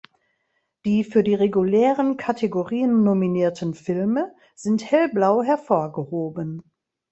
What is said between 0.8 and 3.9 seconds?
Die für die regulären Kategorien nominierten